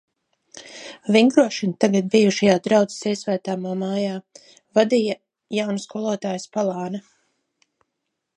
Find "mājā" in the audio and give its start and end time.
3.83-4.17